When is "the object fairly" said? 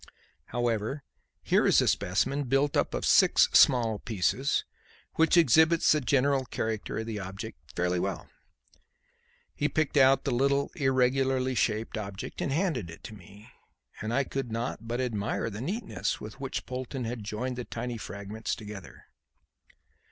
7.05-7.99